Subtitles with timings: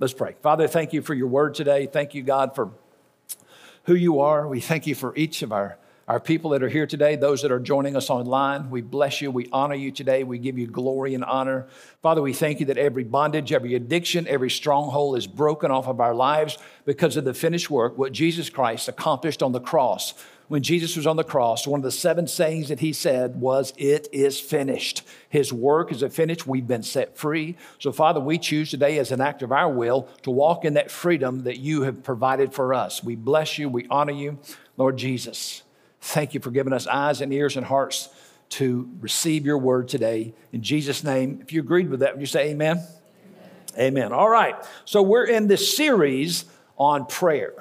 [0.00, 0.34] Let's pray.
[0.40, 1.84] Father, thank you for your word today.
[1.84, 2.70] Thank you, God, for
[3.84, 4.48] who you are.
[4.48, 5.76] We thank you for each of our,
[6.08, 8.70] our people that are here today, those that are joining us online.
[8.70, 9.30] We bless you.
[9.30, 10.24] We honor you today.
[10.24, 11.66] We give you glory and honor.
[12.00, 16.00] Father, we thank you that every bondage, every addiction, every stronghold is broken off of
[16.00, 16.56] our lives
[16.86, 20.14] because of the finished work, what Jesus Christ accomplished on the cross
[20.50, 23.72] when Jesus was on the cross, one of the seven sayings that he said was,
[23.76, 25.02] It is finished.
[25.28, 26.44] His work is finished.
[26.44, 27.56] We've been set free.
[27.78, 30.90] So, Father, we choose today as an act of our will to walk in that
[30.90, 33.00] freedom that you have provided for us.
[33.00, 33.68] We bless you.
[33.68, 34.40] We honor you.
[34.76, 35.62] Lord Jesus,
[36.00, 38.08] thank you for giving us eyes and ears and hearts
[38.48, 40.34] to receive your word today.
[40.50, 42.78] In Jesus' name, if you agreed with that, would you say amen?
[43.76, 43.98] Amen.
[43.98, 44.12] amen.
[44.12, 44.56] All right.
[44.84, 46.44] So, we're in this series
[46.76, 47.54] on prayer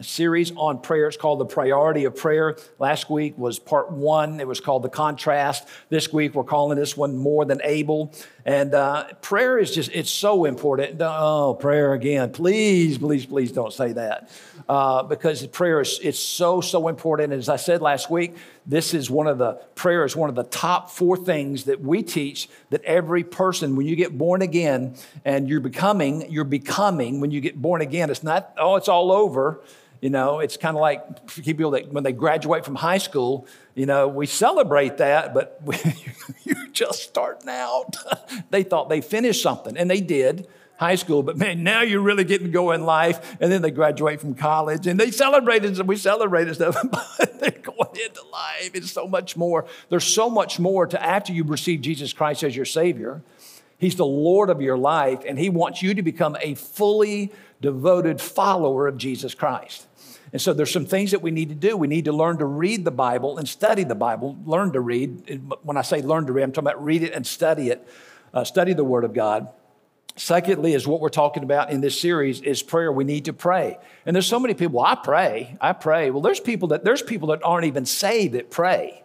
[0.00, 1.08] series on prayer.
[1.08, 2.56] It's called The Priority of Prayer.
[2.78, 5.68] Last week was part one, it was called The Contrast.
[5.88, 8.12] This week, we're calling this one More Than Able.
[8.44, 10.96] And uh, prayer is just, it's so important.
[11.00, 12.32] Oh, prayer again.
[12.32, 14.30] Please, please, please don't say that.
[14.68, 17.32] Uh, because prayer is it's so, so important.
[17.32, 20.44] As I said last week, this is one of the, prayer is one of the
[20.44, 25.48] top four things that we teach that every person, when you get born again and
[25.48, 29.60] you're becoming, you're becoming, when you get born again, it's not, oh, it's all over.
[30.00, 33.84] You know, it's kind of like people that when they graduate from high school, you
[33.84, 35.60] know, we celebrate that, but
[36.44, 37.96] you're just starting out.
[38.50, 40.46] they thought they finished something, and they did
[40.80, 43.36] high school, but man, now you're really getting to go in life.
[43.38, 47.50] And then they graduate from college and they celebrated, and we celebrated stuff, but they're
[47.50, 48.70] going into life.
[48.72, 49.66] It's so much more.
[49.90, 53.20] There's so much more to after you receive Jesus Christ as your Savior.
[53.76, 58.18] He's the Lord of your life, and He wants you to become a fully devoted
[58.18, 59.86] follower of Jesus Christ.
[60.32, 61.76] And so there's some things that we need to do.
[61.76, 64.38] We need to learn to read the Bible and study the Bible.
[64.44, 65.42] Learn to read.
[65.62, 67.86] When I say learn to read, I'm talking about read it and study it.
[68.32, 69.48] Uh, study the Word of God.
[70.16, 72.92] Secondly, is what we're talking about in this series is prayer.
[72.92, 73.78] We need to pray.
[74.06, 76.10] And there's so many people, I pray, I pray.
[76.10, 79.02] Well, there's people that there's people that aren't even saved that pray.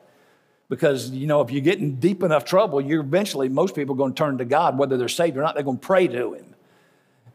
[0.68, 3.98] Because, you know, if you get in deep enough trouble, you're eventually, most people are
[3.98, 6.34] going to turn to God, whether they're saved or not, they're going to pray to
[6.34, 6.55] Him.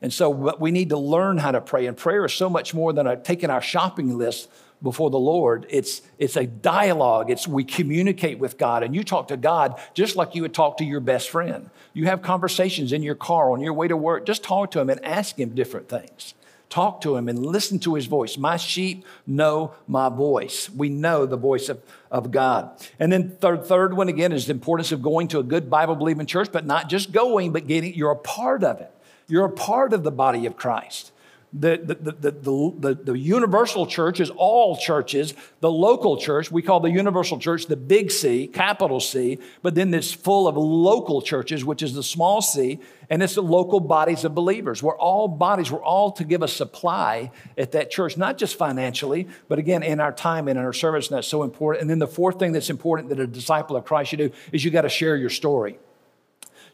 [0.02, 1.86] And so we need to learn how to pray.
[1.86, 4.48] And prayer is so much more than a, taking our shopping list
[4.82, 5.66] before the Lord.
[5.68, 7.30] It's, it's a dialogue.
[7.30, 8.82] It's we communicate with God.
[8.82, 11.68] And you talk to God just like you would talk to your best friend.
[11.92, 14.24] You have conversations in your car on your way to work.
[14.24, 16.34] Just talk to him and ask him different things.
[16.70, 18.38] Talk to him and listen to his voice.
[18.38, 20.70] My sheep know my voice.
[20.70, 22.70] We know the voice of, of God.
[23.00, 25.96] And then third, third one again is the importance of going to a good Bible
[25.96, 28.94] believing church, but not just going, but getting you're a part of it.
[29.30, 31.12] You're a part of the body of Christ.
[31.52, 35.34] The, the, the, the, the, universal church is all churches.
[35.58, 39.92] The local church, we call the universal church the big C, capital C, but then
[39.92, 44.24] it's full of local churches, which is the small c, and it's the local bodies
[44.24, 44.80] of believers.
[44.80, 49.26] We're all bodies, we're all to give a supply at that church, not just financially,
[49.48, 51.80] but again, in our time and in our service, and that's so important.
[51.82, 54.64] And then the fourth thing that's important that a disciple of Christ should do is
[54.64, 55.80] you got to share your story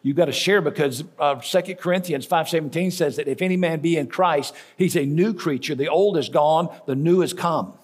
[0.06, 3.96] you've got to share because uh, 2 corinthians 5.17 says that if any man be
[3.96, 5.74] in christ he's a new creature.
[5.74, 7.74] The old is gone the new has come.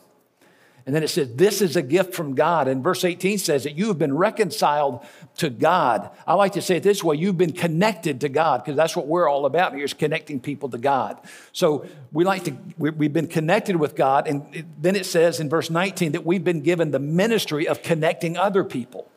[0.85, 2.67] And then it says this is a gift from god.
[2.69, 5.05] And verse 18 says that you have been reconciled
[5.39, 6.11] to god.
[6.27, 9.07] I like to say it this way you've been connected to god because that's what
[9.07, 11.21] we're all about here is connecting people to god.
[11.53, 14.27] So we like to we've been connected with god.
[14.27, 18.37] And then it says in verse 19 that we've been given the ministry of connecting
[18.37, 19.09] other people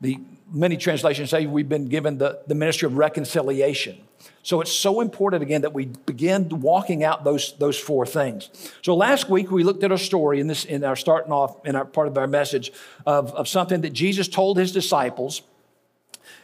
[0.00, 0.18] the
[0.52, 3.98] many translations say we've been given the, the ministry of reconciliation.
[4.42, 8.50] So it's so important again that we begin walking out those, those four things.
[8.82, 11.76] So last week we looked at a story in this in our starting off in
[11.76, 12.72] our part of our message
[13.06, 15.42] of, of something that Jesus told his disciples.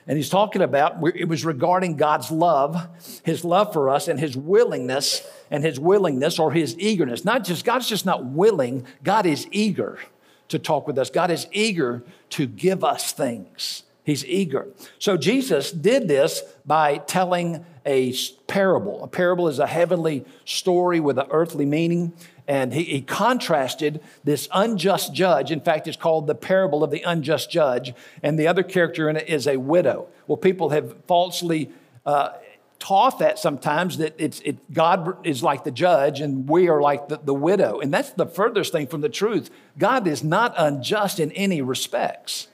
[0.07, 2.89] And he's talking about it was regarding God's love,
[3.25, 7.25] his love for us, and his willingness, and his willingness or his eagerness.
[7.25, 9.99] Not just God's just not willing, God is eager
[10.49, 11.11] to talk with us.
[11.11, 13.83] God is eager to give us things.
[14.05, 14.69] He's eager.
[15.01, 18.15] So Jesus did this by telling a
[18.47, 19.03] parable.
[19.03, 22.13] A parable is a heavenly story with an earthly meaning.
[22.47, 25.51] And he, he, contrasted this unjust judge.
[25.51, 27.93] In fact, it's called the parable of the unjust judge.
[28.23, 30.07] And the other character in it is a widow.
[30.29, 31.71] Well, people have falsely
[32.05, 32.31] uh,
[32.79, 37.09] taught that sometimes that it's, it, God is like the judge and we are like
[37.09, 37.81] the, the widow.
[37.81, 39.51] And that's the furthest thing from the truth.
[39.79, 42.49] God is not unjust in any respects.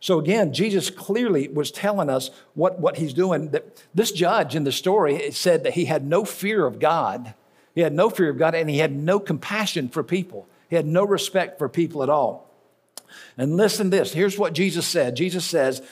[0.00, 3.50] So again, Jesus clearly was telling us what, what he's doing.
[3.50, 7.32] That this judge in the story said that he had no fear of God.
[7.74, 10.46] He had no fear of God and he had no compassion for people.
[10.68, 12.50] He had no respect for people at all.
[13.38, 14.12] And listen to this.
[14.12, 15.16] Here's what Jesus said.
[15.16, 15.82] Jesus says,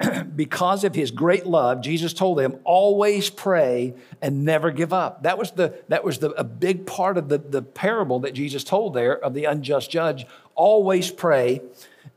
[0.36, 5.22] because of his great love, Jesus told them, always pray and never give up.
[5.24, 8.64] That was, the, that was the, a big part of the, the parable that Jesus
[8.64, 10.26] told there of the unjust judge.
[10.54, 11.62] Always pray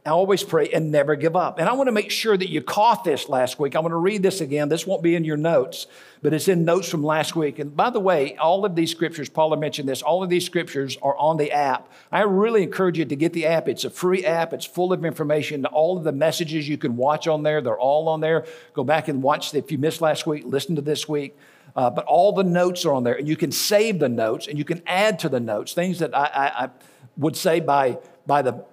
[0.10, 1.60] always pray and never give up.
[1.60, 3.76] And I want to make sure that you caught this last week.
[3.76, 4.68] I'm going to read this again.
[4.68, 5.86] This won't be in your notes,
[6.24, 7.60] but it's in notes from last week.
[7.60, 10.98] And by the way, all of these scriptures, Paula mentioned this, all of these scriptures
[11.04, 11.88] are on the app.
[12.12, 13.68] I really encourage you to get the app.
[13.68, 15.66] It's a free app, it's full of information.
[15.68, 18.46] All of the messages you can watch on there, they're all on there.
[18.74, 19.54] Go back and watch.
[19.54, 21.38] If you missed last week, listen to this week.
[21.76, 24.58] Uh, but all the notes are on there, and you can save the notes and
[24.58, 26.70] you can add to the notes things that I, I, I
[27.18, 28.66] would say by, by the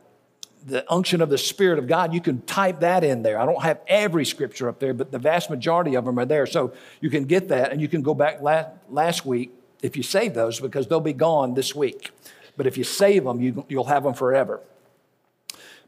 [0.66, 3.38] the unction of the Spirit of God, you can type that in there.
[3.38, 6.46] I don't have every scripture up there, but the vast majority of them are there.
[6.46, 9.52] So you can get that and you can go back last, last week
[9.82, 12.10] if you save those because they'll be gone this week.
[12.56, 14.60] But if you save them, you, you'll have them forever.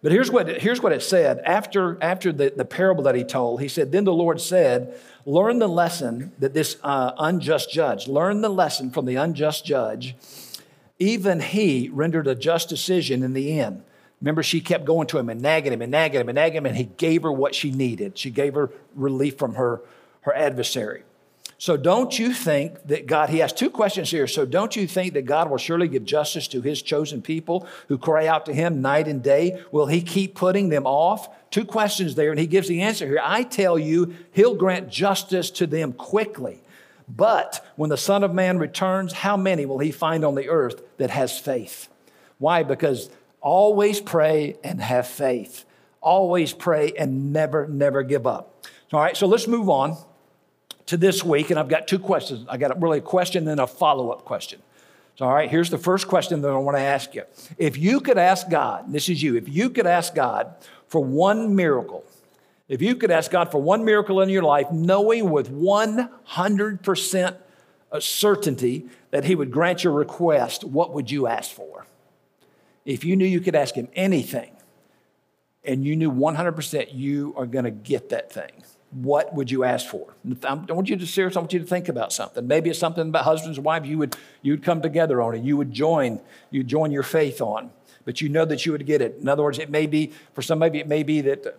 [0.02, 3.60] But here's what, here's what it said after, after the, the parable that he told.
[3.60, 8.40] He said, Then the Lord said, Learn the lesson that this uh, unjust judge, learn
[8.40, 10.16] the lesson from the unjust judge.
[10.98, 13.82] Even he rendered a just decision in the end.
[14.20, 16.66] Remember, she kept going to him and nagging him and nagging him and nagging him,
[16.66, 18.18] and he gave her what she needed.
[18.18, 19.80] She gave her relief from her,
[20.22, 21.04] her adversary.
[21.56, 24.26] So don't you think that God, he has two questions here.
[24.26, 27.98] So don't you think that God will surely give justice to his chosen people who
[27.98, 29.62] cry out to him night and day?
[29.70, 31.28] Will he keep putting them off?
[31.50, 33.20] Two questions there, and he gives the answer here.
[33.22, 36.62] I tell you, he'll grant justice to them quickly.
[37.06, 40.82] But when the Son of Man returns, how many will he find on the earth
[40.96, 41.88] that has faith?
[42.38, 42.62] Why?
[42.62, 45.64] Because Always pray and have faith.
[46.00, 48.66] Always pray and never, never give up.
[48.92, 49.96] All right, so let's move on
[50.86, 51.50] to this week.
[51.50, 52.46] And I've got two questions.
[52.48, 54.60] I got really a question and a follow up question.
[55.16, 57.24] So, all right, here's the first question that I want to ask you.
[57.58, 60.54] If you could ask God, this is you, if you could ask God
[60.88, 62.04] for one miracle,
[62.68, 67.36] if you could ask God for one miracle in your life, knowing with 100%
[67.98, 71.79] certainty that He would grant your request, what would you ask for?
[72.84, 74.50] If you knew you could ask him anything
[75.64, 79.86] and you knew 100% you are going to get that thing, what would you ask
[79.86, 80.14] for?
[80.44, 81.36] I want you to serious.
[81.36, 82.46] I want you to think about something.
[82.46, 85.42] Maybe it's something about husbands and wives you would you would come together on it.
[85.42, 87.70] You would join you join your faith on,
[88.04, 89.18] but you know that you would get it.
[89.20, 90.58] In other words, it may be for some.
[90.58, 91.56] Maybe it may be that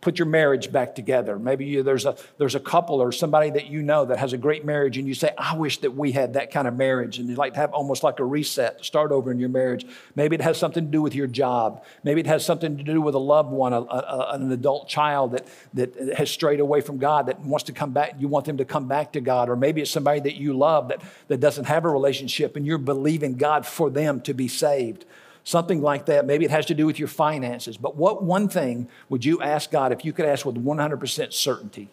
[0.00, 1.38] put your marriage back together.
[1.38, 4.38] Maybe you, there's, a, there's a couple or somebody that you know that has a
[4.38, 7.18] great marriage, and you say, I wish that we had that kind of marriage.
[7.18, 9.86] And you'd like to have almost like a reset, start over in your marriage.
[10.16, 11.84] Maybe it has something to do with your job.
[12.02, 15.32] Maybe it has something to do with a loved one, a, a, an adult child
[15.32, 18.14] that, that has strayed away from God, that wants to come back.
[18.18, 19.48] You want them to come back to God.
[19.48, 22.78] Or maybe it's somebody that you love that, that doesn't have a relationship, and you're
[22.78, 25.04] believing God for them to be saved
[25.44, 26.26] something like that.
[26.26, 27.76] Maybe it has to do with your finances.
[27.76, 31.88] But what one thing would you ask God if you could ask with 100% certainty?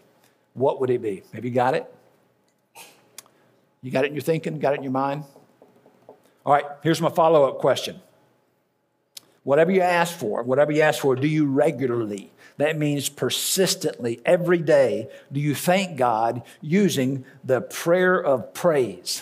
[0.54, 1.24] What would it be?
[1.34, 1.94] Have you got it?
[3.82, 4.60] You got it in your thinking?
[4.60, 5.24] Got it in your mind?
[6.46, 8.02] All right, here's my follow up question.
[9.44, 12.32] Whatever you ask for, whatever you ask for, do you regularly?
[12.58, 19.22] That means persistently, every day, do you thank God using the prayer of praise?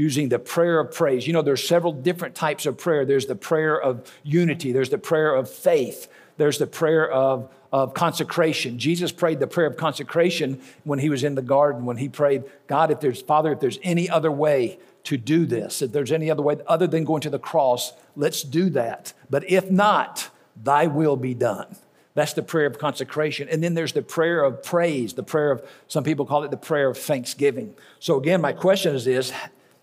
[0.00, 1.26] Using the prayer of praise.
[1.26, 3.04] You know, there's several different types of prayer.
[3.04, 6.08] There's the prayer of unity, there's the prayer of faith,
[6.38, 8.78] there's the prayer of, of consecration.
[8.78, 12.44] Jesus prayed the prayer of consecration when he was in the garden, when he prayed,
[12.66, 16.30] God, if there's, Father, if there's any other way to do this, if there's any
[16.30, 19.12] other way other than going to the cross, let's do that.
[19.28, 21.76] But if not, thy will be done.
[22.14, 23.48] That's the prayer of consecration.
[23.48, 26.56] And then there's the prayer of praise, the prayer of, some people call it the
[26.56, 27.74] prayer of thanksgiving.
[27.98, 29.32] So again, my question is this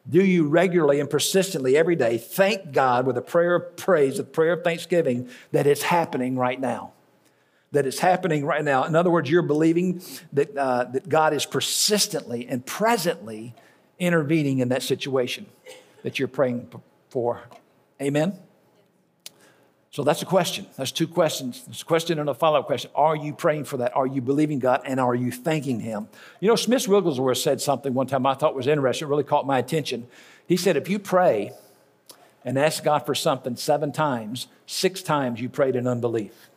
[0.10, 4.24] do you regularly and persistently every day thank God with a prayer of praise, a
[4.24, 6.94] prayer of thanksgiving that it's happening right now?
[7.74, 8.86] That it's happening right now.
[8.86, 13.54] In other words, you're believing that, uh, that God is persistently and presently
[14.00, 15.48] intervening in that situation
[16.04, 16.70] that you're praying
[17.10, 17.42] for.
[18.02, 18.40] Amen?
[19.92, 20.68] So that's a question.
[20.76, 21.64] That's two questions.
[21.70, 22.92] It's a question and a follow up question.
[22.94, 23.96] Are you praying for that?
[23.96, 26.08] Are you believing God and are you thanking Him?
[26.40, 29.48] You know, Smith Wigglesworth said something one time I thought was interesting, it really caught
[29.48, 30.08] my attention.
[30.46, 31.54] He said, if you pray
[32.44, 36.50] and ask God for something seven times, six times you prayed in unbelief.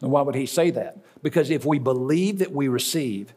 [0.00, 0.98] And why would he say that?
[1.22, 3.32] Because if we believe that we receive,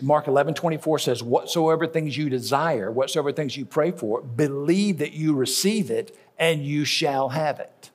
[0.00, 5.12] Mark 11, 24 says, Whatsoever things you desire, whatsoever things you pray for, believe that
[5.12, 7.90] you receive it and you shall have it.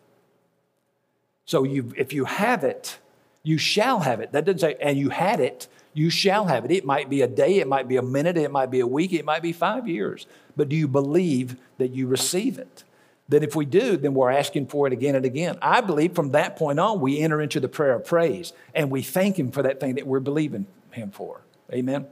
[1.46, 3.00] So you, if you have it,
[3.44, 4.32] you shall have it.
[4.32, 6.72] That doesn't say, and you had it, you shall have it.
[6.72, 9.14] It might be a day, it might be a minute, it might be a week,
[9.14, 10.28] it might be five years.
[10.56, 12.84] But do you believe that you receive it?
[13.30, 15.58] that if we do, then we're asking for it again and again.
[15.62, 19.02] I believe from that point on, we enter into the prayer of praise and we
[19.04, 21.42] thank Him for that thing that we're believing Him for.
[21.74, 22.08] Amen.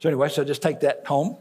[0.00, 1.36] So, anyway, so just take that home.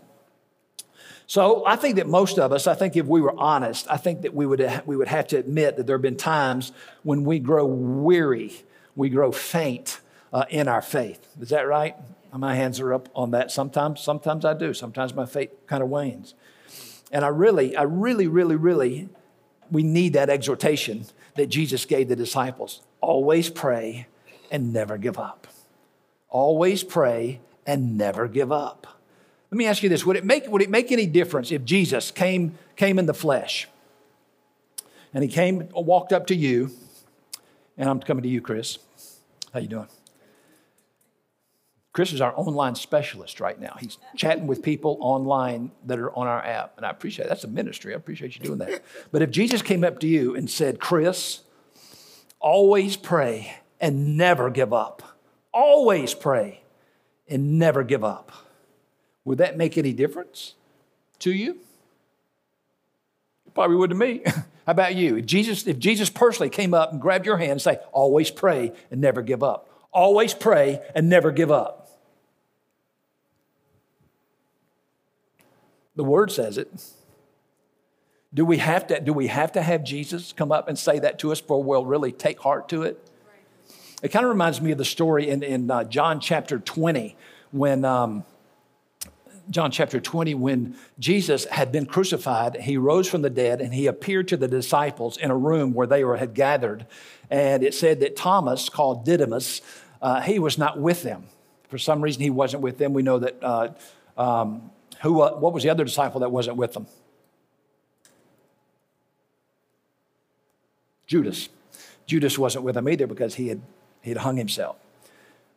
[1.27, 4.21] So, I think that most of us, I think if we were honest, I think
[4.21, 6.71] that we would, we would have to admit that there have been times
[7.03, 8.53] when we grow weary,
[8.95, 9.99] we grow faint
[10.33, 11.25] uh, in our faith.
[11.39, 11.95] Is that right?
[12.33, 13.51] My hands are up on that.
[13.51, 14.73] Sometimes, sometimes I do.
[14.73, 16.33] Sometimes my faith kind of wanes.
[17.11, 19.09] And I really, I really, really, really,
[19.69, 22.81] we need that exhortation that Jesus gave the disciples.
[23.01, 24.07] Always pray
[24.49, 25.47] and never give up.
[26.29, 28.87] Always pray and never give up.
[29.51, 32.11] Let me ask you this would it make, would it make any difference if Jesus
[32.11, 33.67] came, came in the flesh
[35.13, 36.71] and he came, walked up to you,
[37.77, 38.77] and I'm coming to you, Chris.
[39.53, 39.87] How you doing?
[41.93, 43.75] Chris is our online specialist right now.
[43.77, 47.27] He's chatting with people online that are on our app, and I appreciate it.
[47.27, 47.93] That's a ministry.
[47.93, 48.81] I appreciate you doing that.
[49.11, 51.41] But if Jesus came up to you and said, Chris,
[52.39, 55.03] always pray and never give up,
[55.53, 56.60] always pray
[57.31, 58.31] and never give up,
[59.25, 60.55] would that make any difference
[61.19, 61.57] to you?
[63.53, 64.21] Probably would to me.
[64.25, 65.17] How about you?
[65.17, 68.71] If Jesus, if Jesus personally came up and grabbed your hand and say, always pray
[68.89, 69.69] and never give up.
[69.91, 71.89] Always pray and never give up.
[75.95, 76.69] The word says it.
[78.33, 81.19] Do we have to, do we have, to have Jesus come up and say that
[81.19, 83.10] to us for we'll really take heart to it?
[84.01, 87.15] It kind of reminds me of the story in, in uh, John chapter 20
[87.51, 87.85] when.
[87.85, 88.23] Um,
[89.49, 93.87] John chapter 20, when Jesus had been crucified, he rose from the dead and he
[93.87, 96.85] appeared to the disciples in a room where they were, had gathered.
[97.29, 99.61] And it said that Thomas, called Didymus,
[100.01, 101.25] uh, he was not with them.
[101.67, 102.93] For some reason, he wasn't with them.
[102.93, 103.69] We know that uh,
[104.17, 106.87] um, who, uh, what was the other disciple that wasn't with them?
[111.07, 111.49] Judas.
[112.05, 113.61] Judas wasn't with them either because he had,
[114.01, 114.77] he had hung himself.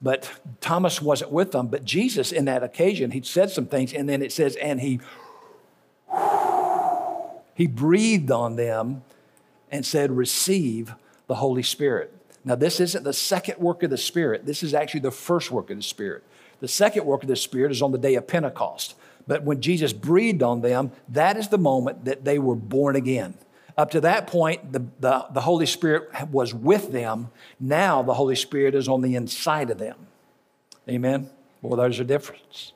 [0.03, 1.69] But Thomas wasn't with them.
[1.69, 5.01] But Jesus, in that occasion, he said some things, and then it says, and he
[7.55, 9.03] he breathed on them
[9.71, 10.95] and said, Receive
[11.27, 12.13] the Holy Spirit.
[12.45, 14.45] Now, this isn't the second work of the Spirit.
[14.45, 16.25] This is actually the first work of the Spirit.
[16.61, 18.95] The second work of the Spirit is on the day of Pentecost.
[19.27, 23.35] But when Jesus breathed on them, that is the moment that they were born again.
[23.76, 27.31] Up to that point, the, the, the Holy Spirit was with them.
[27.59, 29.97] Now the Holy Spirit is on the inside of them.
[30.88, 31.31] Amen?
[31.61, 32.73] Well, there's a difference.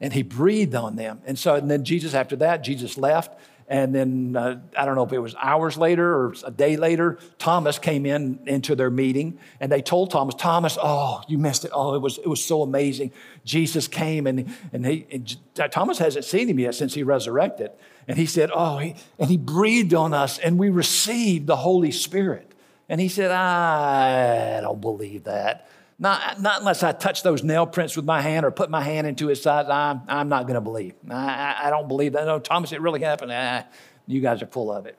[0.00, 1.20] And he breathed on them.
[1.26, 3.38] And so, and then Jesus, after that, Jesus left.
[3.72, 7.18] And then uh, I don't know if it was hours later or a day later,
[7.38, 11.70] Thomas came in into their meeting and they told Thomas, Thomas, oh, you missed it.
[11.72, 13.12] Oh, it was, it was so amazing.
[13.46, 17.70] Jesus came and, and, he, and Thomas hasn't seen him yet since he resurrected.
[18.06, 21.92] And he said, oh, he, and he breathed on us and we received the Holy
[21.92, 22.52] Spirit.
[22.90, 25.66] And he said, I don't believe that.
[26.02, 29.06] Not, not unless I touch those nail prints with my hand or put my hand
[29.06, 30.94] into his side, I'm, I'm not going to believe.
[31.08, 32.24] I, I, don't believe that.
[32.26, 33.30] No, Thomas, it really happened.
[33.32, 33.66] Ah,
[34.08, 34.98] you guys are full of it.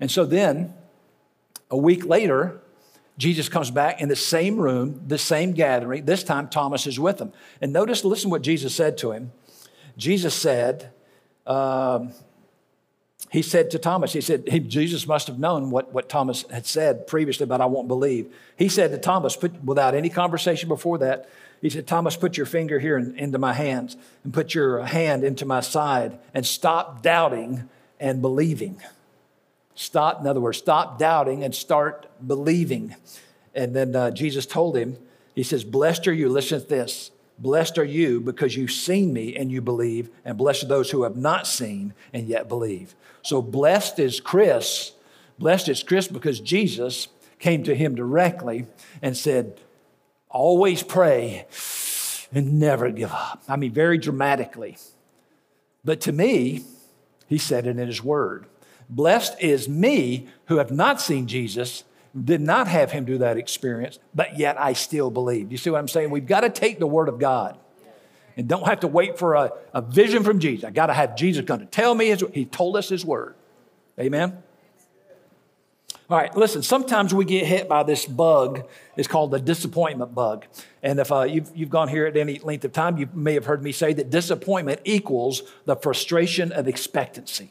[0.00, 0.72] And so then,
[1.70, 2.62] a week later,
[3.18, 6.06] Jesus comes back in the same room, the same gathering.
[6.06, 7.34] This time, Thomas is with him.
[7.60, 9.32] And notice, listen what Jesus said to him.
[9.98, 10.92] Jesus said,
[11.46, 12.14] um,
[13.32, 16.66] he said to Thomas, he said, he, Jesus must have known what, what Thomas had
[16.66, 18.30] said previously, but I won't believe.
[18.56, 21.30] He said to Thomas, put, without any conversation before that,
[21.62, 25.24] he said, Thomas, put your finger here in, into my hands and put your hand
[25.24, 28.82] into my side and stop doubting and believing.
[29.74, 32.96] Stop, in other words, stop doubting and start believing.
[33.54, 34.98] And then uh, Jesus told him,
[35.34, 37.11] He says, Blessed are you, listen to this.
[37.38, 41.02] Blessed are you because you've seen me and you believe, and blessed are those who
[41.02, 42.94] have not seen and yet believe.
[43.22, 44.92] So blessed is Chris.
[45.38, 47.08] Blessed is Chris because Jesus
[47.38, 48.66] came to him directly
[49.00, 49.60] and said,
[50.28, 51.46] Always pray
[52.32, 53.42] and never give up.
[53.48, 54.78] I mean, very dramatically.
[55.84, 56.64] But to me,
[57.26, 58.46] he said it in his word.
[58.88, 61.84] Blessed is me who have not seen Jesus,
[62.18, 65.50] did not have him do that experience, but yet I still believe.
[65.50, 66.10] You see what I'm saying?
[66.10, 67.58] We've got to take the word of God
[68.36, 70.64] and don't have to wait for a, a vision from Jesus.
[70.64, 73.34] I got to have Jesus come to tell me his, he told us his word.
[73.98, 74.42] Amen.
[76.10, 78.68] All right, listen, sometimes we get hit by this bug.
[78.96, 80.44] It's called the disappointment bug.
[80.82, 83.46] And if uh, you've, you've gone here at any length of time, you may have
[83.46, 87.50] heard me say that disappointment equals the frustration of expectancy.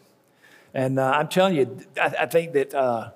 [0.75, 3.11] And uh, I'm telling you, I, I think that uh,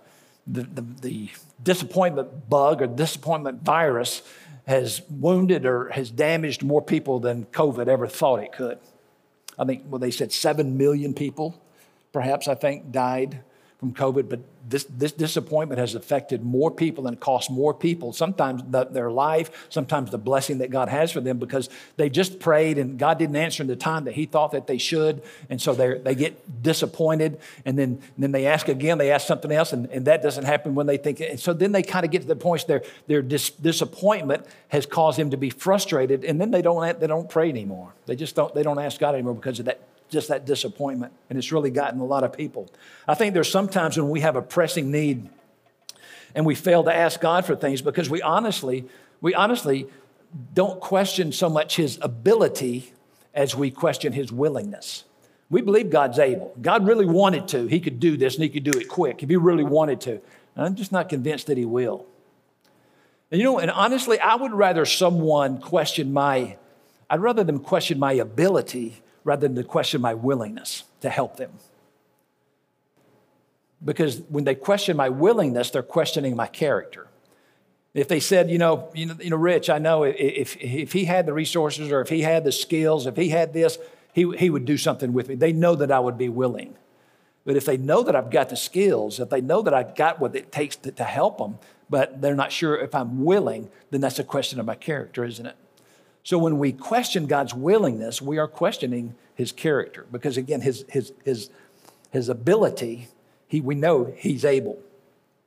[0.47, 1.29] the, the, the
[1.63, 4.21] disappointment bug or disappointment virus
[4.67, 8.79] has wounded or has damaged more people than COVID ever thought it could.
[9.57, 11.61] I think, well, they said 7 million people
[12.15, 13.41] perhaps, I think, died
[13.79, 18.63] from COVID, but this, this disappointment has affected more people and cost more people, sometimes
[18.69, 22.77] the, their life, sometimes the blessing that God has for them because they just prayed
[22.77, 25.21] and God didn't answer in the time that He thought that they should.
[25.49, 27.39] And so they get disappointed.
[27.65, 30.45] And then, and then they ask again, they ask something else, and, and that doesn't
[30.45, 31.19] happen when they think.
[31.19, 34.45] And so then they kind of get to the point where their, their dis, disappointment
[34.69, 36.23] has caused them to be frustrated.
[36.23, 37.93] And then they don't, they don't pray anymore.
[38.05, 39.81] They just don't, they don't ask God anymore because of that
[40.15, 41.11] just that disappointment.
[41.29, 42.71] And it's really gotten a lot of people.
[43.05, 45.29] I think there's sometimes when we have a pressing need
[46.33, 48.85] and we fail to ask God for things because we honestly,
[49.19, 49.89] we honestly
[50.53, 52.93] don't question so much his ability
[53.33, 55.03] as we question his willingness.
[55.49, 56.55] We believe God's able.
[56.61, 57.67] God really wanted to.
[57.67, 60.21] He could do this and he could do it quick if he really wanted to.
[60.55, 62.05] And I'm just not convinced that he will.
[63.31, 66.55] And you know, and honestly, I would rather someone question my,
[67.09, 71.51] I'd rather them question my ability rather than to question my willingness to help them.
[73.83, 77.07] Because when they question my willingness, they're questioning my character.
[77.93, 81.05] If they said, you know, you know, you know Rich, I know if, if he
[81.05, 83.77] had the resources or if he had the skills, if he had this,
[84.13, 85.35] he, he would do something with me.
[85.35, 86.75] They know that I would be willing.
[87.45, 90.19] But if they know that I've got the skills, if they know that I've got
[90.19, 91.57] what it takes to, to help them,
[91.89, 95.45] but they're not sure if I'm willing, then that's a question of my character, isn't
[95.45, 95.55] it?
[96.25, 101.13] So when we question God's willingness, we are questioning his character because, again, his, his,
[101.23, 101.51] his,
[102.09, 103.09] his ability,
[103.47, 104.79] he, we know he's able.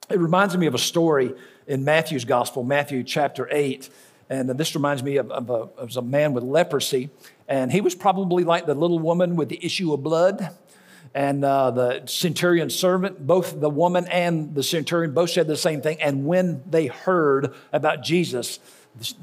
[0.08, 1.34] It reminds me of a story
[1.66, 3.90] in Matthew's gospel, Matthew chapter 8.
[4.30, 7.10] And this reminds me of, of, a, of a man with leprosy.
[7.48, 10.54] And he was probably like the little woman with the issue of blood
[11.12, 15.80] and uh, the centurion servant, both the woman and the centurion both said the same
[15.80, 16.00] thing.
[16.00, 18.60] And when they heard about Jesus,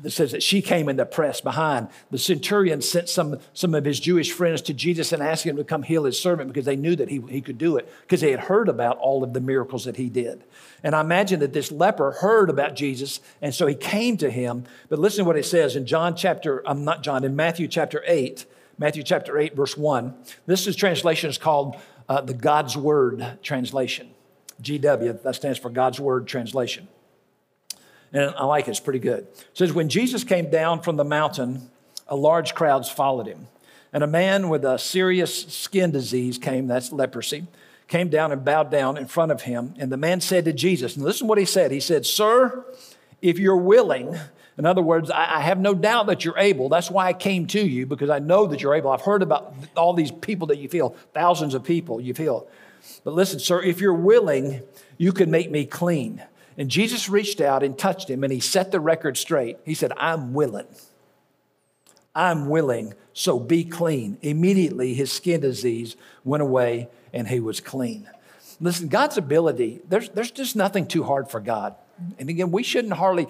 [0.04, 1.90] it says that she came in the press behind.
[2.12, 5.64] The centurion sent some, some of his Jewish friends to Jesus and asked him to
[5.64, 8.32] come heal his servant because they knew that he, he could do it, because they
[8.32, 10.44] had heard about all of the miracles that he did.
[10.84, 14.64] And I imagine that this leper heard about Jesus, and so he came to him.
[14.88, 18.04] But listen to what it says in John chapter, I'm not John, in Matthew chapter
[18.06, 18.46] 8,
[18.78, 20.14] Matthew chapter 8, verse 1.
[20.46, 21.76] This is translation is called
[22.08, 24.12] uh, the God's Word translation.
[24.62, 26.88] GW, that stands for God's Word translation
[28.16, 29.20] and I like it, it's pretty good.
[29.20, 31.70] It says, When Jesus came down from the mountain,
[32.08, 33.48] a large crowds followed him.
[33.92, 37.46] And a man with a serious skin disease came, that's leprosy,
[37.88, 39.74] came down and bowed down in front of him.
[39.78, 41.72] And the man said to Jesus, and listen to what he said.
[41.72, 42.66] He said, Sir,
[43.22, 44.18] if you're willing,
[44.58, 46.70] in other words, I, have no doubt that you're able.
[46.70, 48.92] That's why I came to you, because I know that you're able.
[48.92, 52.48] I've heard about all these people that you feel, thousands of people you feel.
[53.04, 54.62] But listen, sir, if you're willing,
[54.98, 56.22] you can make me clean.
[56.58, 59.58] And Jesus reached out and touched him and he set the record straight.
[59.66, 60.68] He said, I'm willing.
[62.16, 64.18] I'm willing, so be clean.
[64.22, 68.10] Immediately, his skin disease went away and he was clean.
[68.62, 71.76] Listen, God's ability, there's, there's just nothing too hard for God.
[72.18, 73.28] And again, we shouldn't hardly,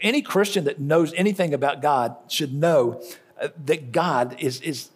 [0.00, 3.02] any Christian that knows anything about God should know
[3.40, 4.90] uh, that God is, is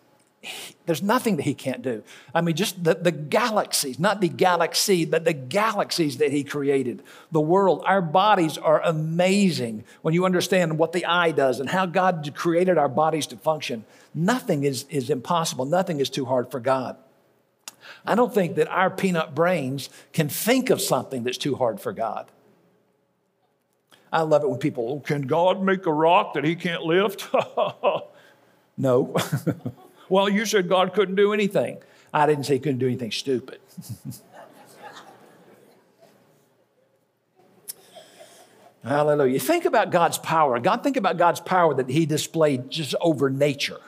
[0.87, 2.03] there's nothing that he can't do.
[2.35, 7.03] I mean, just the, the galaxies, not the galaxy, but the galaxies that he created,
[7.31, 7.83] the world.
[7.85, 12.79] Our bodies are amazing when you understand what the eye does and how God created
[12.79, 13.85] our bodies to function.
[14.15, 16.97] Nothing is, is impossible, nothing is too hard for God.
[18.07, 21.93] I don't think that our peanut brains can think of something that's too hard for
[21.93, 22.31] God.
[24.13, 27.29] I love it when people, oh, can God make a rock that he can't lift?
[28.79, 29.15] no.
[30.11, 31.79] Well, you said God couldn't do anything.
[32.13, 33.61] I didn't say he couldn't do anything stupid.
[38.85, 39.39] Hallelujah.
[39.39, 40.59] Think about God's power.
[40.59, 43.79] God, think about God's power that He displayed just over nature,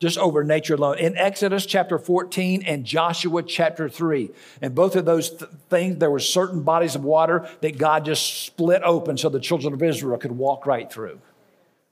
[0.00, 0.98] just over nature alone.
[0.98, 4.30] In Exodus chapter 14 and Joshua chapter 3.
[4.60, 8.42] And both of those th- things, there were certain bodies of water that God just
[8.44, 11.20] split open so the children of Israel could walk right through.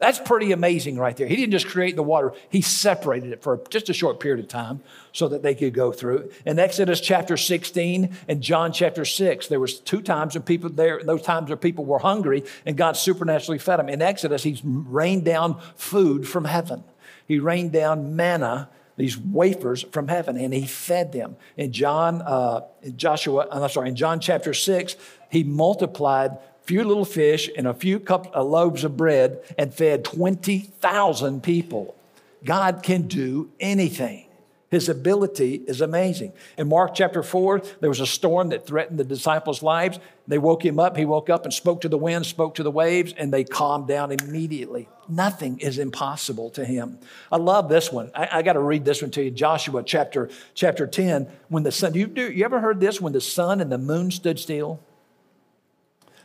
[0.02, 1.28] That's pretty amazing right there.
[1.28, 4.48] He didn't just create the water, he separated it for just a short period of
[4.48, 4.80] time
[5.12, 6.28] so that they could go through.
[6.44, 11.00] In Exodus chapter 16 and John chapter 6, there was two times when people there,
[11.04, 13.88] those times where people were hungry and God supernaturally fed them.
[13.88, 16.82] In Exodus, he's rained down food from heaven.
[17.28, 22.60] He rained down manna these wafers from heaven and he fed them in john uh,
[22.94, 24.96] joshua i'm sorry in john chapter 6
[25.30, 30.04] he multiplied few little fish and a few cup, uh, loaves of bread and fed
[30.04, 31.94] 20,000 people.
[32.44, 34.26] God can do anything.
[34.72, 36.32] His ability is amazing.
[36.56, 39.98] In Mark chapter 4, there was a storm that threatened the disciples' lives.
[40.26, 40.96] They woke him up.
[40.96, 43.86] He woke up and spoke to the wind, spoke to the waves, and they calmed
[43.86, 44.88] down immediately.
[45.10, 46.98] Nothing is impossible to him.
[47.30, 48.10] I love this one.
[48.14, 49.30] I, I got to read this one to you.
[49.30, 51.28] Joshua chapter, chapter 10.
[51.50, 52.98] When the sun, you, do, you ever heard this?
[52.98, 54.80] When the sun and the moon stood still?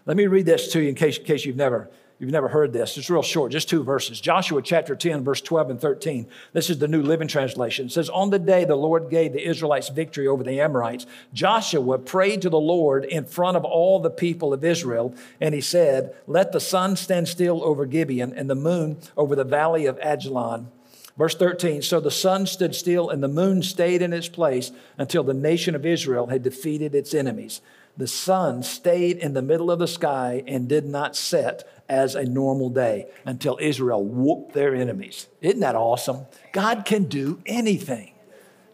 [0.08, 1.89] Let me read this to you in case, in case you've never
[2.20, 2.98] You've never heard this.
[2.98, 4.20] It's real short, just two verses.
[4.20, 6.28] Joshua chapter 10, verse 12 and 13.
[6.52, 7.86] This is the New Living Translation.
[7.86, 12.00] It says, On the day the Lord gave the Israelites victory over the Amorites, Joshua
[12.00, 16.15] prayed to the Lord in front of all the people of Israel, and he said,
[16.26, 20.72] Let the sun stand still over Gibeon and the moon over the valley of Ajalon.
[21.20, 25.24] Verse 13 So the sun stood still and the moon stayed in its place until
[25.24, 27.62] the nation of Israel had defeated its enemies.
[27.98, 32.26] The sun stayed in the middle of the sky and did not set as a
[32.26, 35.28] normal day until Israel whooped their enemies.
[35.42, 36.28] Isn't that awesome?
[36.54, 38.14] God can do anything.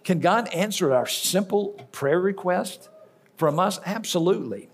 [0.03, 2.89] Can God answer our simple prayer request
[3.37, 3.79] from us?
[3.85, 4.69] Absolutely.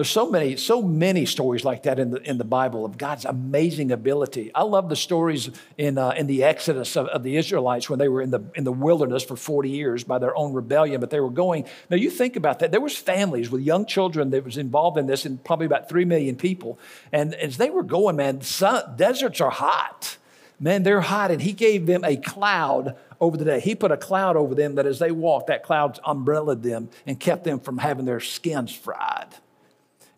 [0.00, 3.26] There's so many, so many stories like that in the, in the Bible of God's
[3.26, 4.50] amazing ability.
[4.54, 8.08] I love the stories in, uh, in the Exodus of, of, the Israelites when they
[8.08, 11.20] were in the, in the wilderness for 40 years by their own rebellion, but they
[11.20, 11.66] were going.
[11.90, 12.70] Now you think about that.
[12.72, 16.06] There was families with young children that was involved in this and probably about 3
[16.06, 16.78] million people.
[17.12, 20.16] And as they were going, man, sun, deserts are hot.
[20.58, 21.30] Man, they're hot.
[21.30, 23.60] And he gave them a cloud over the day.
[23.60, 27.20] He put a cloud over them that as they walked, that cloud umbrellaed them and
[27.20, 29.34] kept them from having their skins fried.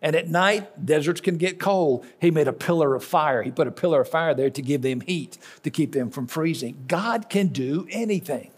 [0.03, 2.05] And at night, deserts can get cold.
[2.19, 3.41] He made a pillar of fire.
[3.41, 6.27] He put a pillar of fire there to give them heat, to keep them from
[6.27, 6.83] freezing.
[6.89, 8.51] God can do anything.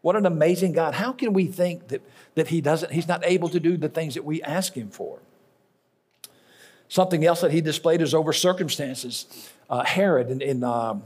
[0.00, 0.94] What an amazing God.
[0.94, 2.02] How can we think that,
[2.34, 5.20] that he doesn't, he's not able to do the things that we ask him for?
[6.88, 9.50] Something else that he displayed is over circumstances.
[9.70, 11.04] Uh, Herod, in, in, um,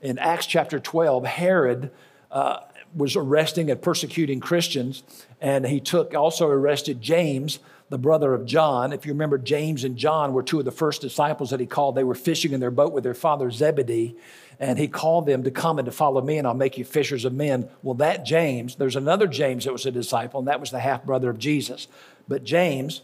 [0.00, 1.90] in, Acts chapter 12, Herod
[2.30, 2.60] uh,
[2.94, 5.02] was arresting and persecuting Christians,
[5.40, 7.58] and he took also arrested James,
[7.90, 8.92] the brother of John.
[8.92, 11.94] If you remember, James and John were two of the first disciples that he called.
[11.94, 14.16] They were fishing in their boat with their father Zebedee,
[14.60, 17.24] and he called them to come and to follow me, and I'll make you fishers
[17.24, 17.68] of men.
[17.82, 21.04] Well, that James, there's another James that was a disciple, and that was the half
[21.04, 21.88] brother of Jesus.
[22.26, 23.02] But James,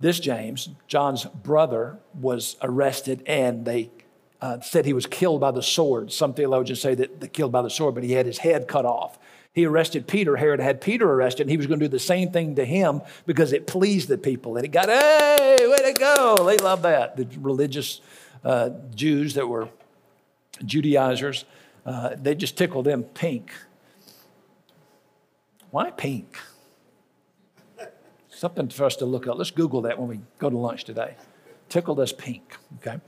[0.00, 3.90] this James, John's brother, was arrested, and they
[4.42, 6.12] uh, said he was killed by the sword.
[6.12, 8.84] Some theologians say that they killed by the sword, but he had his head cut
[8.84, 9.18] off.
[9.56, 10.36] He arrested Peter.
[10.36, 13.00] Herod had Peter arrested, and he was going to do the same thing to him
[13.24, 14.58] because it pleased the people.
[14.58, 16.44] And it got, hey, way to go.
[16.44, 17.16] They love that.
[17.16, 18.02] The religious
[18.44, 19.70] uh, Jews that were
[20.62, 21.46] Judaizers,
[21.86, 23.50] uh, they just tickled them pink.
[25.70, 26.36] Why pink?
[28.28, 29.38] Something for us to look up.
[29.38, 31.16] Let's Google that when we go to lunch today.
[31.70, 33.00] Tickled us pink, okay?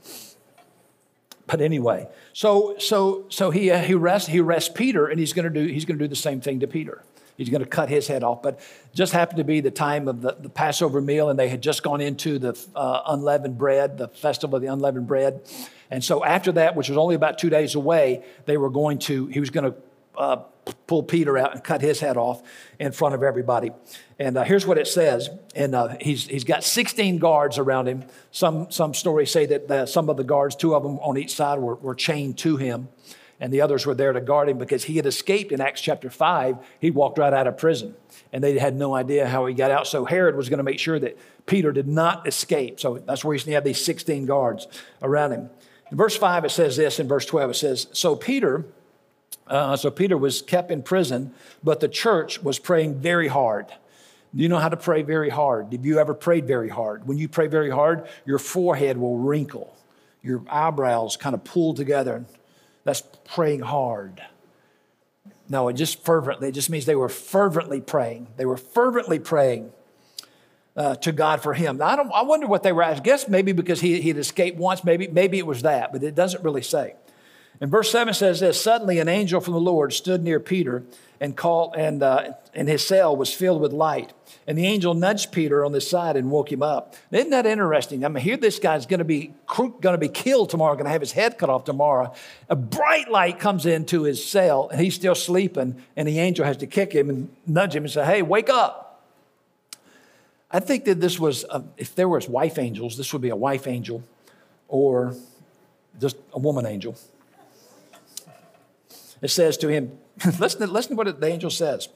[1.49, 5.51] But anyway, so so so he uh, he arrests he arrests Peter, and he's going
[5.51, 7.03] to do he's going to do the same thing to Peter.
[7.37, 8.41] He's going to cut his head off.
[8.41, 8.59] But
[8.93, 11.83] just happened to be the time of the, the Passover meal, and they had just
[11.83, 15.41] gone into the uh, unleavened bread, the festival of the unleavened bread.
[15.89, 19.25] And so after that, which was only about two days away, they were going to
[19.27, 19.77] he was going to
[20.17, 20.43] uh,
[20.87, 22.41] pull Peter out and cut his head off
[22.79, 23.71] in front of everybody.
[24.17, 25.29] And uh, here's what it says.
[25.55, 28.03] And uh, he's, he's got 16 guards around him.
[28.31, 31.35] Some, some stories say that the, some of the guards, two of them on each
[31.35, 32.89] side, were, were chained to him.
[33.41, 36.09] And the others were there to guard him because he had escaped in Acts chapter
[36.09, 36.57] 5.
[36.79, 37.95] He walked right out of prison.
[38.33, 39.87] And they had no idea how he got out.
[39.87, 42.79] So Herod was going to make sure that Peter did not escape.
[42.79, 44.67] So that's where he had these 16 guards
[45.01, 45.49] around him.
[45.89, 46.99] In verse 5, it says this.
[46.99, 48.65] In verse 12, it says, So Peter
[49.49, 51.33] uh, so Peter was kept in prison,
[51.63, 53.65] but the church was praying very hard.
[54.33, 55.71] You know how to pray very hard?
[55.73, 57.07] Have you ever prayed very hard?
[57.07, 59.75] When you pray very hard, your forehead will wrinkle,
[60.21, 62.25] your eyebrows kind of pull together.
[62.83, 64.21] That's praying hard.
[65.49, 66.49] No, it just fervently.
[66.49, 68.27] It just means they were fervently praying.
[68.37, 69.71] They were fervently praying
[70.77, 71.77] uh, to God for him.
[71.77, 72.83] Now, I, don't, I wonder what they were.
[72.83, 74.83] I guess maybe because he had escaped once.
[74.83, 76.93] Maybe maybe it was that, but it doesn't really say.
[77.61, 80.83] And verse 7 says this Suddenly an angel from the Lord stood near Peter
[81.21, 84.13] and called, and, uh, and his cell was filled with light.
[84.47, 86.95] And the angel nudged Peter on the side and woke him up.
[87.11, 88.05] Isn't that interesting?
[88.05, 90.91] I mean, here this guy's going to be going to be killed tomorrow, going to
[90.91, 92.13] have his head cut off tomorrow.
[92.49, 95.83] A bright light comes into his cell, and he's still sleeping.
[95.95, 99.03] And the angel has to kick him and nudge him and say, "Hey, wake up!"
[100.51, 103.35] I think that this was, a, if there was wife angels, this would be a
[103.35, 104.03] wife angel,
[104.67, 105.13] or
[105.99, 106.95] just a woman angel.
[109.21, 109.97] It says to him,
[110.39, 111.89] listen, listen to what the angel says.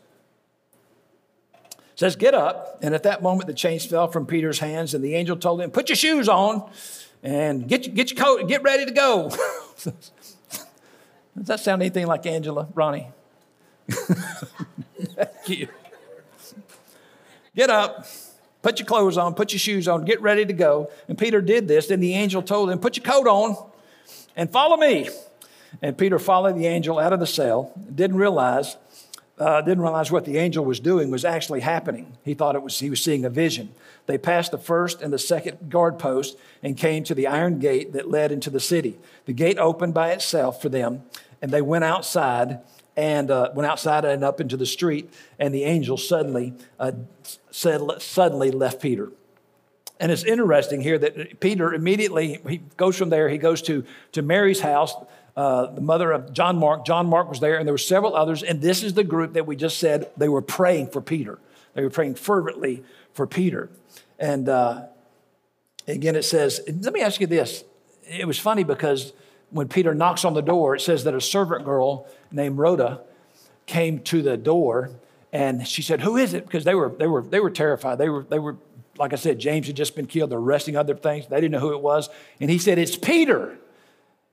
[1.65, 2.79] It says, Get up.
[2.81, 5.71] And at that moment, the chains fell from Peter's hands, and the angel told him,
[5.71, 6.69] Put your shoes on
[7.21, 9.29] and get, get your coat and get ready to go.
[9.83, 13.07] Does that sound anything like Angela, Ronnie?
[13.89, 15.67] Thank you.
[17.55, 18.07] Get up,
[18.61, 20.91] put your clothes on, put your shoes on, get ready to go.
[21.07, 21.87] And Peter did this.
[21.87, 23.71] Then the angel told him, Put your coat on
[24.35, 25.09] and follow me.
[25.81, 28.77] And Peter followed the angel out of the cell, didn't realize.
[29.39, 32.15] Uh, didn't realize what the angel was doing was actually happening.
[32.23, 33.73] He thought it was he was seeing a vision.
[34.05, 37.93] They passed the first and the second guard post and came to the iron gate
[37.93, 38.99] that led into the city.
[39.25, 41.01] The gate opened by itself for them,
[41.41, 42.59] and they went outside
[42.95, 45.11] and uh, went outside and up into the street.
[45.39, 46.91] And the angel suddenly uh,
[47.49, 49.11] said, suddenly left Peter.
[49.99, 53.29] And it's interesting here that Peter immediately he goes from there.
[53.29, 54.93] He goes to to Mary's house
[55.35, 56.85] uh, the mother of John Mark.
[56.85, 58.43] John Mark was there, and there were several others.
[58.43, 61.39] And this is the group that we just said they were praying for Peter.
[61.73, 63.69] They were praying fervently for Peter.
[64.19, 64.85] And uh,
[65.87, 67.63] again, it says, let me ask you this.
[68.03, 69.13] It was funny because
[69.49, 73.01] when Peter knocks on the door, it says that a servant girl named Rhoda
[73.65, 74.91] came to the door
[75.31, 76.45] and she said, Who is it?
[76.45, 77.97] Because they were, they were, they were terrified.
[77.97, 78.57] They were, they were,
[78.97, 80.29] like I said, James had just been killed.
[80.29, 81.25] They're arresting other things.
[81.27, 82.09] They didn't know who it was.
[82.39, 83.57] And he said, It's Peter.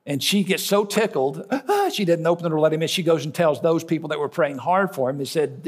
[0.07, 2.89] And she gets so tickled, ah, she didn't open the door to let him in.
[2.89, 5.19] She goes and tells those people that were praying hard for him.
[5.19, 5.63] They said,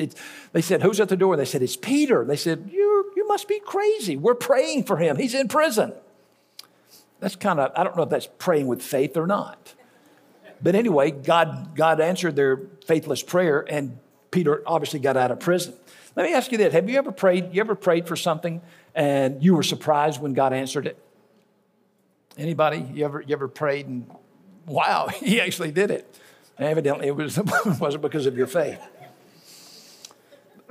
[0.53, 1.37] they said, Who's at the door?
[1.37, 2.25] They said, It's Peter.
[2.25, 4.17] They said, you you must be crazy.
[4.17, 5.17] We're praying for him.
[5.17, 5.93] He's in prison.
[7.21, 9.75] That's kind of, I don't know if that's praying with faith or not.
[10.61, 13.99] But anyway, God, God answered their faithless prayer, and
[14.31, 15.75] Peter obviously got out of prison.
[16.15, 17.53] Let me ask you this: Have you ever prayed?
[17.53, 18.61] You ever prayed for something
[18.95, 20.99] and you were surprised when God answered it?
[22.37, 22.87] Anybody?
[22.93, 24.07] You ever you ever prayed and
[24.67, 26.07] wow, he actually did it.
[26.59, 27.47] And evidently, it, was, it
[27.81, 28.81] wasn't because of your faith.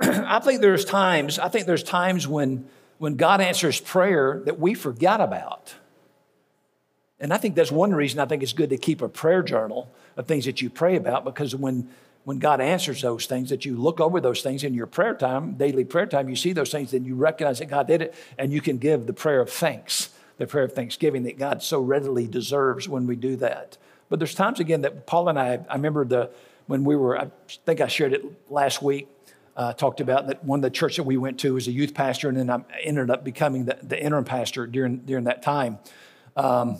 [0.00, 2.66] I think there's times, I think there's times when,
[2.98, 5.74] when God answers prayer that we forgot about.
[7.20, 9.92] And I think that's one reason I think it's good to keep a prayer journal
[10.16, 11.88] of things that you pray about because when,
[12.24, 15.54] when God answers those things, that you look over those things in your prayer time,
[15.54, 18.52] daily prayer time, you see those things, then you recognize that God did it, and
[18.52, 22.26] you can give the prayer of thanks, the prayer of thanksgiving that God so readily
[22.26, 23.76] deserves when we do that.
[24.08, 26.30] But there's times again that Paula and I, I remember the
[26.66, 27.30] when we were, I
[27.66, 29.08] think I shared it last week,
[29.56, 31.92] uh, talked about that one of the church that we went to was a youth
[31.92, 35.78] pastor, and then I ended up becoming the, the interim pastor during during that time.
[36.36, 36.78] Um,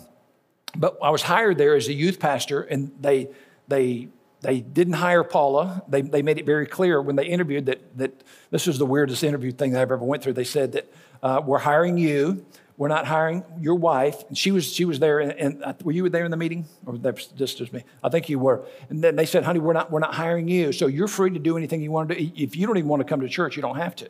[0.75, 3.29] but I was hired there as a youth pastor, and they
[3.67, 4.07] they
[4.41, 5.83] they didn't hire Paula.
[5.87, 9.23] They, they made it very clear when they interviewed that, that this was the weirdest
[9.23, 10.33] interview thing that I've ever went through.
[10.33, 14.23] They said that uh, we're hiring you we're not hiring your wife.
[14.27, 16.65] And she was, she was there, and, uh, were you there in the meeting?
[16.85, 17.83] Or that's just, just me?
[18.03, 18.65] I think you were.
[18.89, 20.71] And then they said, honey, we're not, we're not hiring you.
[20.71, 22.31] So you're free to do anything you want to do.
[22.35, 24.09] If you don't even want to come to church, you don't have to.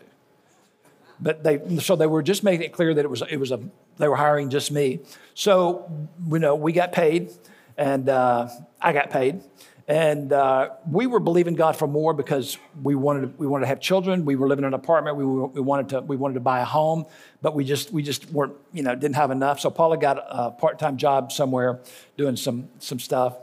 [1.19, 3.59] But they, so they were just making it clear that it was, it was a,
[3.97, 4.99] they were hiring just me.
[5.33, 7.31] So, you know, we got paid,
[7.77, 8.49] and uh,
[8.81, 9.41] I got paid.
[9.87, 13.67] And uh, we were believing God for more because we wanted to, we wanted to
[13.67, 14.23] have children.
[14.23, 15.17] We were living in an apartment.
[15.17, 17.05] We, we, wanted to we wanted to buy a home,
[17.41, 19.59] but we just we just weren't you know didn't have enough.
[19.59, 21.81] So Paula got a part time job somewhere
[22.15, 23.35] doing some some stuff,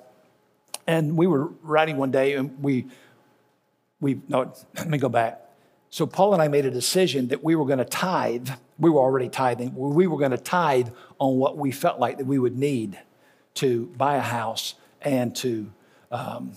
[0.87, 2.87] and we were writing one day, and we
[4.01, 5.43] we no let me go back.
[5.91, 8.49] So Paula and I made a decision that we were going to tithe.
[8.79, 9.75] We were already tithing.
[9.75, 12.99] We were going to tithe on what we felt like that we would need
[13.55, 15.71] to buy a house and to
[16.11, 16.53] um,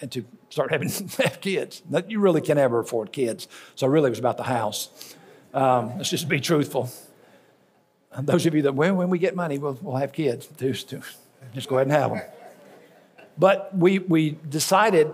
[0.00, 1.82] and to start having have kids.
[2.08, 3.48] You really can never afford kids.
[3.74, 5.14] So really, it was about the house.
[5.54, 6.90] Um, let's just be truthful.
[8.12, 10.48] And those of you that, well, when we get money, we'll, we'll have kids.
[10.58, 10.94] Just,
[11.54, 12.22] just go ahead and have them.
[13.38, 15.10] But we, we decided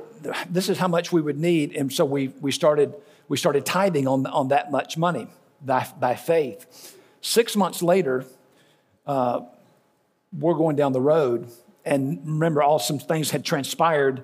[0.51, 1.77] this is how much we would need.
[1.77, 2.95] And so we, we, started,
[3.29, 5.29] we started tithing on, on that much money
[5.65, 6.97] by, by faith.
[7.21, 8.25] Six months later,
[9.07, 9.43] uh,
[10.37, 11.49] we're going down the road
[11.89, 14.23] and remember, all some things had transpired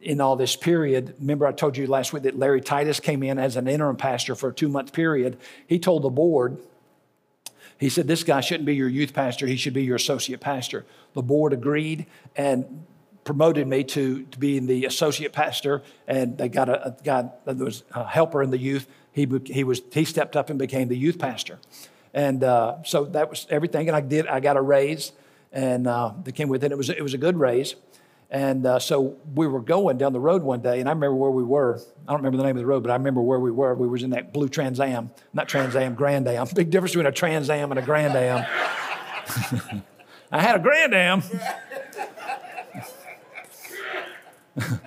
[0.00, 1.14] in all this period.
[1.18, 4.34] Remember, I told you last week that Larry Titus came in as an interim pastor
[4.34, 5.36] for a two month period.
[5.66, 6.58] He told the board,
[7.78, 10.86] he said, This guy shouldn't be your youth pastor, he should be your associate pastor.
[11.14, 12.86] The board agreed and
[13.24, 17.56] promoted me to, to being the associate pastor, and they got a, a guy that
[17.56, 18.86] was a helper in the youth.
[19.12, 21.58] He, he, was, he stepped up and became the youth pastor.
[22.14, 23.88] And uh, so that was everything.
[23.88, 25.12] And I did, I got a raise
[25.52, 26.72] and uh, they came with it.
[26.72, 27.74] It was, it was a good raise.
[28.30, 31.32] And uh, so we were going down the road one day, and I remember where
[31.32, 31.80] we were.
[32.06, 33.74] I don't remember the name of the road, but I remember where we were.
[33.74, 36.46] We was in that blue Trans Am, not Trans Am, Grand Am.
[36.54, 38.46] Big difference between a Trans Am and a Grand Am.
[40.32, 41.24] I had a Grand Am.